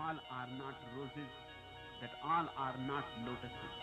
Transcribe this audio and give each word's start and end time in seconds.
all 0.00 0.16
are 0.32 0.48
not 0.56 0.76
roses, 0.96 1.32
that 2.00 2.10
all 2.24 2.46
are 2.56 2.76
not 2.86 3.04
lotuses. 3.26 3.74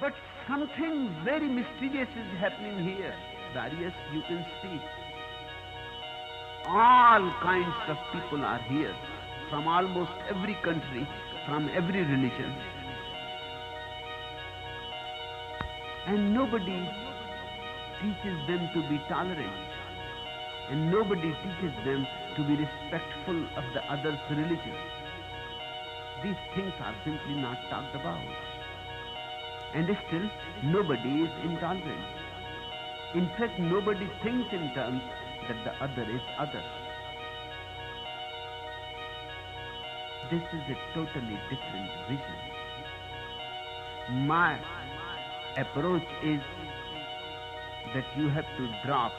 But 0.00 0.12
something 0.48 1.14
very 1.24 1.48
mysterious 1.48 2.08
is 2.08 2.38
happening 2.40 2.84
here. 2.84 3.14
Darius, 3.54 3.94
you 4.12 4.22
can 4.28 4.44
see. 4.60 4.80
All 6.66 7.32
kinds 7.42 7.76
of 7.88 7.96
people 8.12 8.44
are 8.44 8.62
here 8.68 8.94
from 9.50 9.66
almost 9.66 10.12
every 10.28 10.56
country, 10.62 11.06
from 11.46 11.70
every 11.74 12.00
religion. 12.00 12.54
And 16.06 16.34
nobody 16.34 16.80
teaches 18.00 18.38
them 18.48 18.68
to 18.74 18.88
be 18.88 19.00
tolerant. 19.08 19.71
And 20.70 20.90
nobody 20.90 21.34
teaches 21.42 21.74
them 21.84 22.06
to 22.36 22.44
be 22.44 22.56
respectful 22.56 23.44
of 23.56 23.64
the 23.74 23.82
other's 23.92 24.18
religion. 24.30 24.76
These 26.22 26.36
things 26.54 26.72
are 26.80 26.94
simply 27.04 27.34
not 27.34 27.58
talked 27.68 27.94
about. 27.94 28.20
And 29.74 29.88
still, 30.06 30.30
nobody 30.64 31.22
is 31.22 31.30
intolerant. 31.44 32.06
In 33.14 33.28
fact, 33.38 33.58
nobody 33.58 34.08
thinks 34.22 34.52
in 34.52 34.72
terms 34.74 35.02
that 35.48 35.64
the 35.64 35.72
other 35.84 36.02
is 36.10 36.20
other. 36.38 36.62
This 40.30 40.42
is 40.54 40.62
a 40.70 40.76
totally 40.94 41.38
different 41.50 41.90
vision. 42.08 42.38
My 44.26 44.58
approach 45.58 46.06
is 46.22 46.40
that 47.94 48.04
you 48.16 48.28
have 48.30 48.46
to 48.56 48.68
drop 48.86 49.12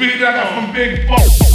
beat 0.00 0.18
that 0.18 0.34
up 0.34 0.54
from 0.54 0.72
Big 0.72 1.06
Boss. 1.06 1.49